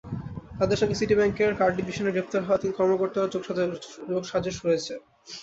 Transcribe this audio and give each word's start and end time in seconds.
তাঁদের 0.57 0.79
সঙ্গে 0.79 0.99
সিটি 0.99 1.15
ব্যাংকের 1.19 1.51
কার্ড 1.59 1.73
ডিভিশনের 1.79 2.13
গ্রেপ্তার 2.13 2.45
হওয়া 2.45 2.61
তিন 2.63 2.71
কর্মকর্তারও 2.77 3.31
যোগসাজশ 4.09 4.55
রয়েছে। 4.59 4.93